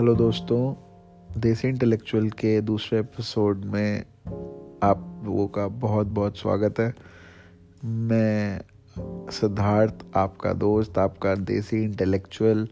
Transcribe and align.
Hello 0.00 0.14
दोस्तों, 0.14 1.40
देसी 1.40 1.68
intellectual 1.68 2.28
के 2.30 2.60
दूसरे 2.60 2.98
एपिसोड 2.98 3.64
में 3.64 4.04
आप 4.82 5.22
लोगों 5.24 5.46
का 5.48 5.66
बहुत 5.68 6.06
बहुत 6.06 6.38
स्वागत 6.38 6.80
है। 6.80 6.94
मैं 7.84 8.60
सिद्धार्थ, 9.30 10.04
आपका 10.16 10.52
दोस्त, 10.52 10.98
आपका 10.98 11.34
देसी 11.34 11.82
इंटेलेक्चुअल 11.84 12.66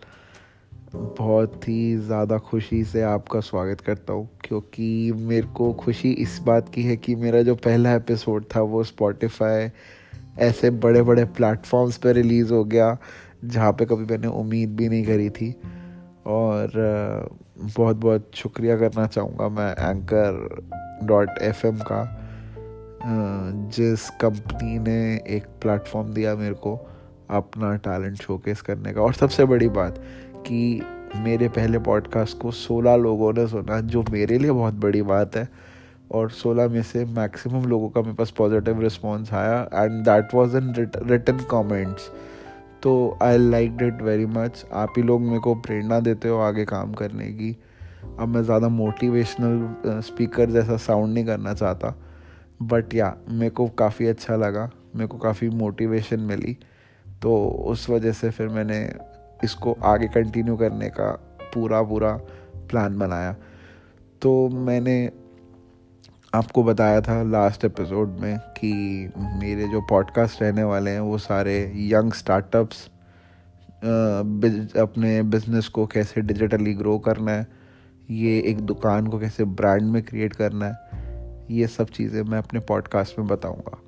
बहुत 0.95 1.68
ही 1.68 1.96
ज़्यादा 1.96 2.38
खुशी 2.38 2.82
से 2.84 3.02
आपका 3.02 3.40
स्वागत 3.40 3.80
करता 3.80 4.12
हूँ, 4.12 4.29
क्योंकि 4.45 5.12
मेरे 5.12 5.46
को 5.46 5.72
खुशी 5.72 6.12
इस 6.12 6.40
बात 6.42 6.68
की 6.68 6.82
है 6.82 6.96
कि 6.96 7.14
मेरा 7.16 7.42
जो 7.42 7.54
पहला 7.54 7.95
एपिसोड 7.95 8.45
था 8.56 8.60
वो 8.60 8.84
स्पॉटिफाई 8.84 9.70
ऐसे 10.38 10.70
बड़े 10.70 11.02
बड़े 11.02 11.24
प्लेटफॉर्म्स 11.24 11.96
पर 11.96 12.14
रिलीज़ 12.14 12.52
हो 12.52 12.64
गया, 12.64 12.96
जहाँ 13.45 13.72
पे 13.72 13.84
कभी 13.84 14.04
मैंने 14.04 14.29
उम्मीद 14.29 14.76
भी 14.76 14.89
नहीं 14.89 15.04
करी 15.07 15.31
थी। 15.31 15.54
और 16.29 16.71
बहुत 17.77 17.96
बहुत 17.96 18.31
शुक्रिया 18.35 18.77
करना 18.77 19.07
चाहूँगा 19.07 19.49
मैं 19.49 19.73
एंकर 19.73 20.63
डॉट 21.04 21.29
एफ़ 21.43 21.67
एम 21.67 21.77
का 21.77 22.25
जिस 23.77 24.11
कंपनी 24.11 24.79
ने 24.79 25.21
एक 25.29 25.45
प्लेटफॉर्म 25.63 26.09
दिया 26.09 26.35
मेरे 26.35 26.54
को 26.54 26.89
अपना 27.31 27.77
टैलेंट 27.77 28.17
शोकेस 28.17 28.61
करने 28.63 28.93
का। 28.93 29.01
और 29.01 29.13
सबसे 29.13 29.45
बड़ी 29.45 29.68
बात 29.68 29.99
कि 30.46 30.82
मेरे 31.17 31.49
पहले 31.49 31.79
पॉडकास्ट 31.79 32.39
को 32.39 32.51
16 32.51 32.97
लोगों 32.97 33.33
ने 33.33 33.47
सुना, 33.47 33.81
जो 33.81 34.05
मेरे 34.11 34.39
लिए 34.39 34.51
बहुत 34.51 34.75
बड़ी 34.75 35.03
बात 35.03 35.37
है। 35.37 35.48
और 36.12 36.31
16 36.31 36.69
में 36.69 36.83
से 36.83 37.05
मैक्सिमम 37.05 37.65
लोगों 37.65 37.89
का 37.89 38.01
मेरे 38.03 38.15
पास 38.15 38.31
पॉजिटिव 38.31 38.81
रिस्पॉन्स 38.81 39.33
आया। 39.33 39.62
And 39.75 40.05
that 40.05 40.34
was 40.34 40.55
in 40.55 40.75
return 41.11 41.39
comments 41.51 42.11
तो 42.83 43.19
I 43.23 43.39
liked 43.39 43.77
it 43.77 44.03
very 44.03 44.27
much 44.27 44.64
आप 44.73 44.92
ही 44.97 45.03
लोग 45.03 45.20
मेरे 45.20 45.39
को 45.39 45.55
प्रेरणा 45.55 46.00
देते 46.00 46.29
हो 46.29 46.39
आगे 46.39 46.65
काम 46.65 46.93
करने 46.93 47.27
की। 47.27 47.57
अब 48.19 48.29
मैं 48.29 48.43
ज़्यादा 48.43 48.69
मोटिवेशनल 48.69 50.01
स्पीकर 50.01 50.51
जैसा 50.51 50.77
साउंड 50.77 51.15
नहीं 51.15 51.25
करना 51.27 51.55
चाहता। 51.55 51.95
बट 52.62 52.95
या 52.95 53.15
मेरे 53.29 53.51
को 53.51 53.67
काफ़ी 53.69 54.07
अच्छा 54.07 54.37
लगा। 54.37 54.70
मेरे 54.97 55.07
को 55.07 55.19
काफ़ी 55.19 55.48
मोटिवेशन 55.48 56.20
मिली। 56.20 56.57
तो 57.23 57.37
उस 57.67 57.89
वजह 57.91 58.12
से 58.12 58.31
फिर 58.31 58.48
मैंने 58.48 58.81
इसको 59.45 59.77
आगे 59.85 60.07
कंटिन्यू 60.07 60.57
करने 60.57 60.89
का 60.91 61.11
पूरा 61.55 61.83
पूरा 61.83 62.13
प्लान 62.70 62.98
बनाया। 62.98 63.37
तो 64.23 64.48
मैंने 64.48 65.11
आपको 66.34 66.62
बताया 66.62 67.01
था 67.01 67.23
लास्ट 67.23 67.65
एपिसोड 67.65 68.19
में 68.21 68.39
कि 68.57 68.71
मेरे 69.19 69.69
जो 69.69 69.81
पॉडकास्ट 69.81 70.43
रहने 70.43 70.62
वाले 70.62 70.91
हैं, 70.91 71.01
वो 71.01 71.19
सारे 71.19 71.55
यंग 71.77 72.12
स्टार्टअप्स 72.12 72.85
अपने 74.79 75.23
बिज़नेस 75.25 75.69
को 75.69 75.87
कैसे 75.87 76.20
डिजिटली 76.20 76.75
ग्रो 76.75 76.98
करना 76.98 77.33
है, 77.33 77.47
ये 78.11 78.39
एक 78.41 78.61
दुकान 78.61 79.07
को 79.07 79.19
कैसे 79.19 79.45
ब्रांड 79.45 79.83
में 79.83 80.03
क्रिएट 80.03 80.33
करना 80.33 80.67
है, 80.67 81.47
ये 81.51 81.67
सब 81.67 81.91
चीज़ें 81.91 82.23
मैं 82.23 82.39
अपने 82.39 82.61
पॉडकास्ट 82.61 83.19
में 83.19 83.29
बताऊँगा। 83.29 83.79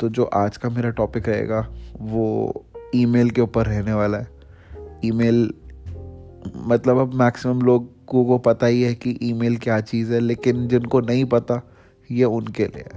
तो 0.00 0.08
जो 0.08 0.24
आज 0.24 0.56
का 0.56 0.68
मेरा 0.68 0.90
टॉपिक 0.90 1.28
रहेगा, 1.28 1.66
वो 2.00 2.64
ईमेल 2.94 3.30
के 3.30 3.40
ऊपर 3.40 3.66
रहने 3.66 3.92
वाला 3.92 4.18
है। 4.18 4.28
ईमेल 5.04 5.42
मतलब 6.56 6.98
अब 6.98 7.14
मैक्सिमम 7.14 7.62
लोगों 7.62 8.24
को 8.24 8.38
पता 8.38 8.66
ही 8.66 8.82
है 8.82 8.94
कि 8.94 9.18
ईमेल 9.22 9.56
क्या 9.56 9.80
चीज़ 9.80 10.12
है, 10.12 10.20
लेकिन 10.20 10.66
जिनको 10.68 11.00
नहीं 11.00 11.24
पता 11.24 11.62
ये 12.10 12.24
उनके 12.24 12.66
लिए। 12.66 12.88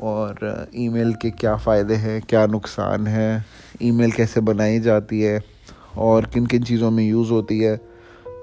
और 0.00 0.68
ईमेल 0.74 1.14
के 1.14 1.30
क्या 1.30 1.56
फ़ायदे 1.56 1.94
हैं, 1.94 2.20
क्या 2.22 2.46
नुकसान 2.46 3.06
है, 3.06 3.44
ईमेल 3.82 4.12
कैसे 4.12 4.40
बनाई 4.40 4.80
जाती 4.80 5.20
है, 5.20 5.40
और 5.96 6.26
किन 6.26 6.46
किन 6.46 6.62
चीज़ों 6.62 6.90
में 6.90 7.04
यूज़ 7.04 7.30
होती 7.30 7.58
है 7.60 7.76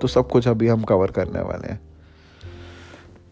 तो 0.02 0.08
सब 0.08 0.30
कुछ 0.30 0.48
अभी 0.48 0.68
हम 0.68 0.84
कवर 0.84 1.12
करने 1.12 1.42
वाले 1.42 1.68
हैं। 1.68 1.80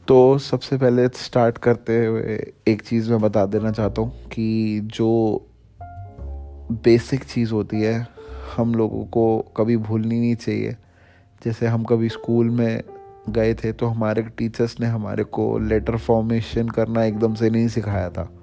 तो 0.08 0.38
सबसे 0.38 0.78
पहले 0.78 1.08
स्टार्ट 1.08 1.58
करते 1.58 2.06
हुए 2.06 2.38
एक 2.68 2.82
चीज़ 2.82 3.10
मैं 3.12 3.20
बता 3.22 3.46
देना 3.46 3.72
चाहता 3.72 4.02
हूँ 4.02 4.28
कि 4.28 4.80
जो 4.84 5.10
बेसिक 6.72 7.24
चीज़ 7.24 7.52
होती 7.52 7.82
है, 7.82 8.08
हम 8.58 8.76
लोगों 8.76 9.04
को 9.06 9.24
कभी 9.58 9.78
भूलनी 9.78 10.20
नहीं 10.20 10.36
चाहिए। 10.36 10.76
जैसे 11.42 11.68
हम 11.68 11.84
कभी 11.84 12.10
स्कूल 12.10 12.50
में 12.50 12.82
गए 13.30 13.54
थे 13.54 13.72
तो 13.74 13.86
हमारे 13.86 14.22
टीचर्स 14.22 14.80
ने 14.80 14.88
हमारे 14.88 15.24
को 15.24 15.60
लेटर 15.60 15.98
फॉर्मेशन 15.98 16.70
करना 16.70 17.04
एकदम 17.04 17.34
से 17.34 17.50
नहीं 17.50 17.68
सिखाया 17.68 18.10
था। 18.10 18.34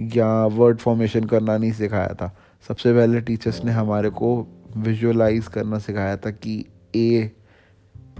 या 0.00 0.46
वर्ड 0.46 0.78
फॉर्मेशन 0.78 1.24
करना 1.24 1.58
नहीं 1.58 1.72
सिखाया 1.72 2.14
था। 2.14 2.36
सबसे 2.68 2.92
पहले 2.92 3.20
टीचर्स 3.20 3.64
ने 3.64 3.72
हमारे 3.72 4.10
को 4.10 4.48
विजुअलाइज 4.76 5.48
करना 5.48 5.78
सिखाया 5.78 6.16
था 6.16 6.30
कि 6.30 6.64
ए 6.96 7.32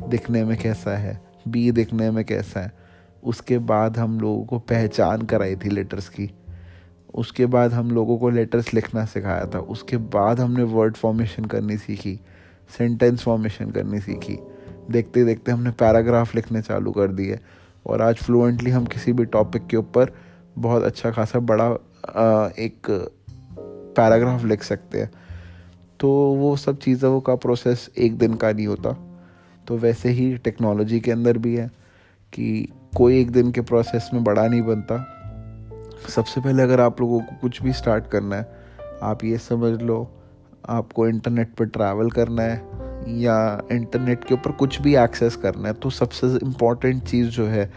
दिखने 0.08 0.44
में 0.44 0.58
कैसा 0.58 0.96
है 0.96 1.20
बी 1.48 1.70
दिखने 1.70 2.10
में 2.10 2.24
कैसा 2.24 2.60
है। 2.60 2.72
उसके 3.24 3.58
बाद 3.58 3.98
हम 3.98 4.20
लोगों 4.20 4.44
को 4.44 4.58
पहचान 4.58 5.22
कराई 5.22 5.56
थी 5.56 5.68
लेटर्स 5.68 6.08
की। 6.08 6.30
उसके 7.14 7.46
बाद 7.46 7.72
हम 7.72 7.90
लोगों 7.90 8.18
को 8.18 8.30
लेटर्स 8.30 8.74
लिखना 8.74 9.04
सिखाया 9.04 9.46
था। 9.46 9.58
उसके 9.58 9.96
बाद 9.96 10.40
हमने 10.40 10.62
वर्ड 10.62 10.96
फॉर्मेशन 10.96 11.44
करनी 11.44 11.76
सीखी 11.76 12.20
सेंटेंस 12.78 13.22
फॉर्मेशन 13.22 13.70
करनी 13.70 14.00
सीखी। 14.00 14.38
देखते 14.90 15.24
देखते 15.24 15.52
हमने 15.52 15.70
पैराग्राफ 15.70 16.34
लिखने 16.34 16.62
चालू 16.62 16.92
कर 16.92 17.08
दिए 17.08 17.38
और 17.86 18.02
आज 18.02 18.16
फ्लुएंटली 18.16 18.70
हम 18.70 18.84
किसी 18.84 19.12
भी 19.12 19.24
टॉपिक 19.24 19.66
के 19.66 19.76
ऊपर 19.76 20.12
बहुत 20.58 20.82
अच्छा 20.82 21.10
खासा 21.10 21.38
बड़ा 21.38 21.68
एक 22.58 22.90
पैराग्राफ 23.96 24.44
लिख 24.44 24.62
सकते 24.62 25.00
हैं। 25.00 25.10
तो 26.00 26.10
वो 26.34 26.56
सब 26.56 26.78
चीज़ों 26.78 27.20
का 27.20 27.34
प्रोसेस 27.34 27.90
एक 27.98 28.18
दिन 28.18 28.34
का 28.34 28.52
नहीं 28.52 28.66
होता। 28.66 28.96
तो 29.68 29.76
वैसे 29.78 30.08
ही 30.08 30.36
टेक्नोलॉजी 30.36 31.00
के 31.00 31.12
अंदर 31.12 31.38
भी 31.38 31.54
है 31.56 31.70
कि 32.32 32.68
कोई 32.96 33.20
एक 33.20 33.30
दिन 33.30 33.52
के 33.52 33.60
प्रोसेस 33.60 34.10
में 34.14 34.24
बड़ा 34.24 34.46
नहीं 34.48 34.62
बनता। 34.62 34.98
सबसे 36.08 36.40
पहले 36.40 36.62
अगर 36.62 36.80
आप 36.80 37.00
लोगों 37.00 37.20
को 37.20 37.36
कुछ 37.42 37.62
भी 37.62 37.72
स्टार्ट 37.72 38.06
करना 38.06 38.36
है, 38.36 38.46
आप 39.02 39.24
ये 39.24 39.38
समझ 39.38 39.82
लो, 39.82 40.10
आपको 40.68 41.08
इंटरनेट 41.08 41.54
पर 41.54 41.64
ट्रैवल 41.64 42.10
करना 42.10 42.42
है 42.42 42.83
या 43.08 43.62
इंटरनेट 43.72 44.24
के 44.24 44.34
ऊपर 44.34 44.52
कुछ 44.52 44.80
भी 44.82 44.96
एक्सेस 44.96 45.36
करना 45.36 45.68
है 45.68 45.74
तो 45.74 45.90
सबसे 45.90 46.26
इंपॉर्टेंट 46.36 47.02
चीज़ 47.02 47.28
जो 47.28 47.46
है 47.46 47.70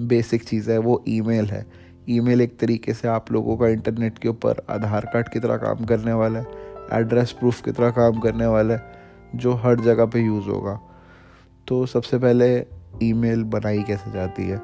बेसिक 0.00 0.44
चीज़ 0.44 0.70
है, 0.70 0.78
वो 0.78 1.04
ईमेल 1.08 1.46
है। 1.46 1.64
ईमेल 2.08 2.40
एक 2.40 2.58
तरीके 2.58 2.94
से 2.94 3.08
आप 3.08 3.32
लोगों 3.32 3.56
का 3.56 3.68
इंटरनेट 3.68 4.18
के 4.18 4.28
ऊपर 4.28 4.64
आधार 4.70 5.10
कार्ड 5.12 5.28
की 5.28 5.40
तरह 5.40 5.56
काम 5.56 5.84
करने 5.84 6.12
वाला 6.12 6.38
है 6.38 6.46
एड्रेस 6.92 7.32
प्रूफ 7.32 7.60
की 7.62 7.72
तरह 7.72 7.90
काम 7.90 8.18
करने 8.20 8.46
वाला 8.46 8.74
है, 8.74 8.82
जो 9.34 9.52
हर 9.54 9.80
जगह 9.80 10.06
पे 10.06 10.20
यूज़ 10.20 10.48
होगा। 10.48 10.80
तो 11.68 11.84
सबसे 11.86 12.18
पहले 12.18 12.66
ईमेल 13.02 13.44
बनाई 13.44 13.82
कैसे 13.82 14.12
जाती 14.12 14.42
है? 14.42 14.60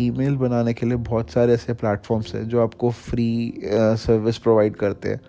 ईमेल 0.00 0.36
बनाने 0.36 0.72
के 0.74 0.86
लिए 0.86 0.96
बहुत 0.96 1.30
सारे 1.30 1.52
ऐसे 1.52 1.74
प्लेटफॉर्म्स 1.74 2.34
हैं 2.34 2.48
जो 2.48 2.62
आपको 2.62 2.90
फ्री 2.90 3.60
सर्विस 3.64 4.38
प्रोवाइड 4.38 4.76
करते 4.76 5.08
हैं। 5.08 5.20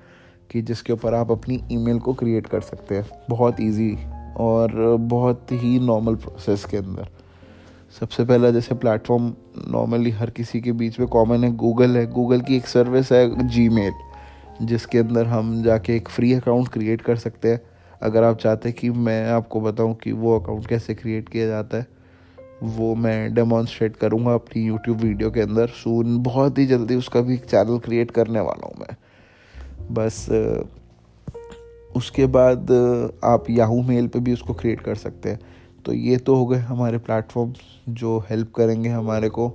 कि 0.52 0.62
जिसके 0.62 0.94
ऊपर 0.94 1.14
आप 1.14 1.32
अपनी 1.32 1.64
ईमेल 1.72 2.00
को 2.00 2.14
क्रिएट 2.14 2.48
कर 2.48 2.62
सकते 2.62 2.96
हैं। 2.96 3.06
बहुत 3.30 3.60
इजी 3.60 3.98
और 4.38 4.98
बहुत 5.00 5.52
ही 5.52 5.80
नॉर्मल 5.80 6.16
प्रोसेस 6.16 6.66
के 6.66 6.78
अंदर। 6.78 7.08
सबसे 8.00 8.26
पहला 8.26 8.52
जैसे 8.52 8.76
प्लेटफॉर्म 8.76 9.34
नॉर्मली 9.68 10.12
हर 10.12 10.30
किसी 10.30 10.62
के 10.62 10.72
बीच 10.72 11.00
में 11.00 11.08
कॉमन 11.08 11.44
है 11.44 11.56
गूगल 11.56 11.98
है। 11.98 12.06
गूगल 12.12 12.42
की 12.42 12.56
एक 12.58 12.68
सर्विस 12.68 13.12
है 13.12 13.48
जी 13.48 13.92
जिसके 14.62 14.98
अंदर 14.98 15.26
हम 15.26 15.64
जाके 15.64 15.96
एक 15.96 16.10
फ्री 16.10 16.34
अकाउंट 16.34 16.68
क्रिएट 16.68 17.02
कर 17.02 17.16
सकते 17.16 17.52
हैं। 17.52 17.62
अगर 18.02 18.24
आप 18.24 18.38
चाहते 18.38 18.70
हैं 18.70 18.78
कि 18.78 18.90
मैं 18.90 19.30
आपको 19.30 19.62
बताऊँ 19.62 19.96
कि 19.96 20.12
वो 20.12 20.40
अकाउंट 20.40 20.68
कैसे 20.68 20.94
क्रिएट 20.94 21.30
किया 21.30 21.48
जाता 21.48 21.78
है, 21.78 21.88
वो 22.64 22.96
मैं 22.96 23.34
डेमॉन्स्ट्रेट 23.34 23.96
करूँगा 23.96 24.34
अपनी 24.34 24.64
यूट्यूब 24.64 24.98
वीडियो 24.98 25.32
के 25.32 25.42
अंदर। 25.42 25.68
सून 25.68 26.24
बहुत 26.24 26.58
ही 26.58 26.66
जल्दी 26.66 26.96
उसका 26.96 27.22
भी 27.22 27.34
एक 27.34 27.46
चैनल 27.46 27.80
क्रिएट 27.80 28.12
करने 28.12 28.40
वाला 28.40 28.68
हूँ 28.68 28.76
मैं। 28.80 28.96
बस 29.92 30.26
उसके 31.96 32.26
बाद 32.26 32.72
आप 33.24 33.50
याहू 33.50 33.82
मेल 33.82 34.08
पे 34.08 34.20
भी 34.20 34.34
उसको 34.34 34.54
क्रिएट 34.54 34.82
कर 34.82 34.96
सकते 34.96 35.30
हैं। 35.30 35.40
तो 35.86 35.94
ये 35.94 36.18
तो 36.18 36.36
हो 36.36 36.46
गए 36.46 36.58
हमारे 36.58 36.98
प्लेटफॉर्म्स 36.98 37.60
जो 37.90 38.18
हेल्प 38.30 38.52
करेंगे 38.56 38.90
हमारे 38.90 39.30
को 39.30 39.52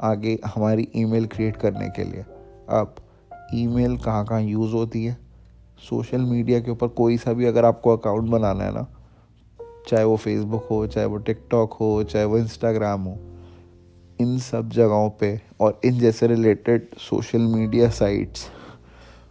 आगे, 0.00 0.38
हमारी 0.46 0.88
ईमेल 0.96 1.26
क्रिएट 1.26 1.56
करने 1.56 1.88
के 1.88 2.04
लिए। 2.04 2.24
अब 2.68 2.94
ईमेल 3.54 3.96
कहाँ 3.98 4.24
कहाँ 4.26 4.42
यूज़ 4.42 4.72
होती 4.72 5.04
है? 5.04 5.16
सोशल 5.88 6.20
मीडिया 6.20 6.60
के 6.60 6.70
ऊपर 6.70 6.88
कोई 6.88 7.16
सा 7.16 7.32
भी 7.32 7.44
अगर 7.44 7.64
आपको 7.64 7.96
अकाउंट 7.96 8.30
बनाना 8.30 8.64
है 8.64 8.74
ना, 8.74 8.86
चाहे 9.88 10.04
वो 10.04 10.16
फेसबुक 10.16 10.66
हो, 10.70 10.86
चाहे 10.86 11.06
वो 11.06 11.16
टिकटॉक 11.16 11.72
हो, 11.72 12.02
चाहे 12.04 12.24
वो 12.24 12.38
इंस्टाग्राम 12.38 13.02
हो, 13.02 13.16
इन 14.20 14.38
सब 14.38 14.70
जगहों 14.70 15.10
पे 15.10 15.40
और 15.60 15.80
इन 15.84 15.98
जैसे 15.98 16.26
रिलेटेड 16.26 16.88
सोशल 16.98 17.42
मीडिया 17.54 17.88
साइट्स 17.90 18.46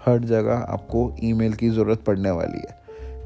हर 0.06 0.20
जगह 0.20 0.54
आपको 0.54 1.12
ईमेल 1.24 1.54
की 1.54 1.70
ज़रूरत 1.70 2.04
पड़ने 2.04 2.32
वाली 2.32 2.60
है। 2.60 2.80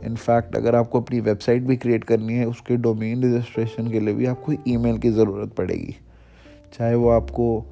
इनफैक्ट 0.06 0.56
अगर 0.56 0.75
आपको 0.75 1.01
अपनी 1.01 1.19
वेबसाइट 1.19 1.63
भी 1.63 1.75
क्रिएट 1.77 2.04
करनी 2.04 2.33
है, 2.33 2.45
उसके 2.45 2.75
डोमेन 2.77 3.24
रजिस्ट्रेशन 3.24 3.92
के 3.92 4.00
लिए 4.00 4.13
भी 4.13 4.25
आपको 4.25 4.54
ईमेल 4.68 4.98
की 4.98 5.12
ज़रूरत 5.12 5.54
पड़ेगी। 5.54 5.95
चाहे 6.74 6.95
वो 6.95 7.10
आपको 7.10 7.66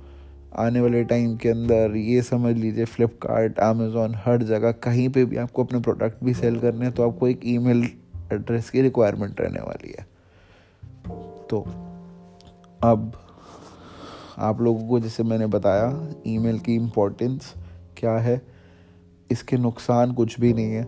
आने 0.55 0.79
वाले 0.79 1.03
टाइम 1.03 1.35
के 1.38 1.50
अंदर 1.50 1.95
ये 1.95 2.21
समझ 2.21 2.55
लीजिए 2.55 2.85
फ्लिपकार्ट 2.85 3.59
अमेज़ोन 3.59 4.15
हर 4.15 4.44
जगह 4.44 4.71
कहीं 4.83 5.07
पे 5.09 5.25
भी 5.25 5.38
आपको 5.38 5.63
अपने 5.63 5.79
प्रोडक्ट 5.79 6.23
भी 6.23 6.33
सेल 6.33 6.59
करने 6.59 6.85
हैं 6.85 6.94
तो 6.94 7.09
आपको 7.09 7.27
एक 7.27 7.41
ईमेल 7.45 7.83
एड्रेस 8.33 8.69
की 8.69 8.81
रिक्वायरमेंट 8.81 9.41
रहने 9.41 9.59
वाली 9.59 9.94
है। 10.00 10.05
तो 11.50 11.59
अब 12.83 13.11
आप 14.38 14.61
लोगों 14.61 14.88
को, 14.88 15.00
जैसे 15.00 15.23
मैंने 15.23 15.47
बताया, 15.47 16.07
ईमेल 16.27 16.59
की 16.59 16.75
इम्पोर्टेंस 16.75 17.53
क्या 17.97 18.17
है? 18.17 18.52
इसके 19.31 19.58
नुकसान 19.58 20.12
कुछ 20.12 20.40
भी 20.40 20.54
नहीं 20.54 20.74
है। 20.74 20.88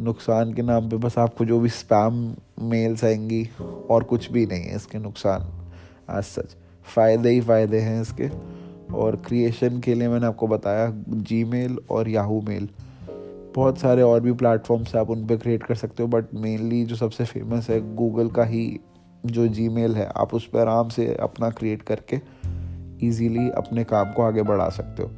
नुकसान 0.00 0.52
के 0.54 0.62
नाम 0.62 0.88
पे 0.90 0.96
बस 0.96 1.18
आपको 1.18 1.44
जो 1.44 1.60
भी 1.60 1.68
स्पैम 1.68 2.34
मेल्स 2.62 3.04
आएँगी 3.04 3.48
और 3.90 4.04
कुछ 4.04 4.32
भी 4.32 4.46
नहीं 4.46 4.64
है 4.64 4.76
इसके 4.76 4.98
नुकसान 4.98 5.48
आज 6.10 6.24
सच 6.24 6.56
फ़ायदे 6.94 7.30
ही 7.30 7.40
फ़ायदे 7.40 7.78
हैं 7.78 8.02
इसके। 8.02 8.28
और 8.94 9.16
क्रिएशन 9.16 9.80
के 9.80 9.94
लिए 9.94 10.08
मैंने 10.08 10.26
आपको 10.26 10.46
बताया 10.46 10.92
जी 11.08 11.76
और 11.76 12.08
याहू 12.08 12.40
मेल 12.40 12.68
बहुत 13.54 13.78
सारे 13.78 14.02
और 14.02 14.20
भी 14.20 14.32
प्लेटफॉर्म्स 14.32 14.96
आप 14.96 15.10
उन 15.10 15.26
पर 15.26 15.36
क्रिएट 15.36 15.62
कर 15.62 15.74
सकते 15.74 16.02
हो 16.02 16.08
बट 16.08 16.24
मेनली 16.34 16.84
जो 16.84 16.96
सबसे 16.96 17.24
फ़ेमस 17.24 17.70
है 17.70 17.96
गूगल 17.96 18.28
का 18.28 18.44
ही 18.44 18.80
जो 19.26 19.46
जी 19.48 19.64
है, 19.64 20.12
आप 20.16 20.34
उस 20.34 20.48
पर 20.48 20.60
आराम 20.60 20.88
से 20.88 21.14
अपना 21.14 21.50
क्रिएट 21.50 21.82
करके 21.82 22.20
ईजीली 23.06 23.50
अपने 23.50 23.84
काम 23.84 24.12
को 24.12 24.22
आगे 24.22 24.42
बढ़ा 24.42 24.68
सकते 24.68 25.02
हो। 25.02 25.10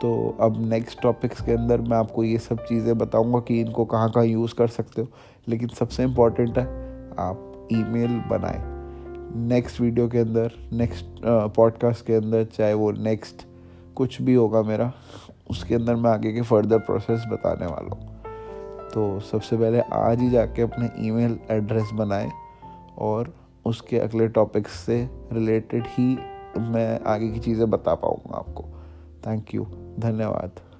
तो 0.00 0.36
अब 0.40 0.56
नेक्स्ट 0.68 1.00
टॉपिक्स 1.02 1.40
के 1.40 1.52
अंदर 1.52 1.80
मैं 1.80 1.96
आपको 1.96 2.24
ये 2.24 2.38
सब 2.38 2.64
चीज़ें 2.64 2.96
बताऊँगा 2.98 3.40
कि 3.40 3.60
इनको 3.60 3.84
कहाँ 3.84 4.10
कहाँ 4.10 4.24
यूज़ 4.26 4.54
कर 4.54 4.68
सकते 4.68 5.02
हो। 5.02 5.08
लेकिन 5.48 5.68
सबसे 5.68 6.02
इंपॉर्टेंट 6.02 6.58
है, 6.58 6.64
आप 7.18 7.68
ईमेल 7.72 8.20
बनाएँ। 8.30 8.62
नेक्स्ट 9.48 9.80
वीडियो 9.80 10.08
के 10.08 10.18
अंदर 10.18 10.52
नेक्स्ट 10.72 11.06
पॉडकास्ट 11.56 12.06
के 12.06 12.14
अंदर, 12.14 12.44
चाहे 12.44 12.74
वो 12.74 12.90
नेक्स्ट 12.92 13.46
कुछ 13.96 14.20
भी 14.22 14.34
होगा 14.34 14.62
मेरा, 14.62 14.92
उसके 15.50 15.74
अंदर 15.74 15.94
मैं 15.94 16.10
आगे 16.10 16.32
के 16.32 16.42
फर्दर 16.42 16.78
प्रोसेस 16.78 17.24
बताने 17.32 17.66
वाला 17.66 17.94
हूँ। 17.94 18.12
तो 18.94 19.20
सबसे 19.20 19.56
पहले 19.56 19.80
आज 19.92 20.20
ही 20.20 20.30
जाके 20.30 20.62
अपने 20.62 20.90
ईमेल 21.06 21.38
एड्रेस 21.50 21.90
बनाएँ 21.94 22.30
और 22.98 23.34
उसके 23.66 23.98
अगले 23.98 24.28
टॉपिक्स 24.28 24.72
से 24.72 25.02
रिलेटेड 25.32 25.84
ही 25.86 26.06
मैं 26.58 27.00
आगे 27.06 27.28
की 27.28 27.40
चीज़ें 27.40 27.70
बता 27.70 27.94
पाऊँगा 27.94 28.36
आपको। 28.36 28.64
थैंक 29.26 29.54
यू 29.54 29.64
धन्यवाद. 29.98 30.73